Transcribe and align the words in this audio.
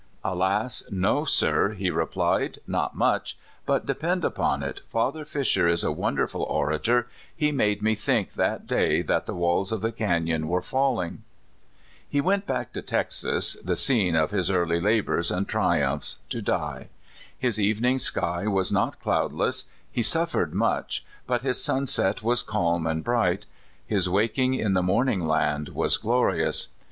'Alas! 0.23 0.81
no, 0.89 1.23
sir/ 1.23 1.73
he 1.73 1.91
replied;' 1.91 2.57
not 2.77 2.95
much; 2.95 3.37
but 3.67 3.85
depend 3.85 4.25
upon 4.25 4.63
it, 4.63 4.81
Father 4.89 5.23
Fisher 5.23 5.67
is 5.67 5.83
a 5.83 5.91
wonderful 5.91 6.41
orator 6.41 7.07
he 7.35 7.51
made 7.51 7.83
me 7.83 7.93
think 7.93 8.33
that 8.33 8.65
day 8.65 9.03
that 9.03 9.27
the 9.27 9.35
walls 9.35 9.71
of 9.71 9.81
the 9.81 9.91
canon 9.91 10.47
were 10.47 10.59
falling.'" 10.63 11.21
144 12.11 12.23
CALIFORNIA 12.23 12.23
SKETCHES. 12.23 12.23
He 12.23 12.27
went 12.31 12.45
back 12.47 12.73
to 12.73 12.81
Texas, 12.81 13.63
the 13.63 13.75
scene 13.75 14.15
of 14.15 14.31
his 14.31 14.49
early 14.49 14.79
labors 14.79 15.29
and 15.29 15.47
triumphs, 15.47 16.17
to 16.31 16.41
die. 16.41 16.89
His 17.37 17.59
evening 17.59 17.99
sky 17.99 18.47
was 18.47 18.71
not 18.71 18.99
cloudless 18.99 19.65
he 19.91 20.01
suffered 20.01 20.51
much 20.55 21.05
but 21.27 21.43
his 21.43 21.63
sunset 21.63 22.23
was 22.23 22.41
calm 22.41 22.87
and 22.87 23.03
bright; 23.03 23.45
his 23.85 24.09
waking 24.09 24.55
in 24.55 24.73
the 24.73 24.81
Morning 24.81 25.27
Land 25.27 25.69
was 25.69 25.97
glorious. 25.97 26.69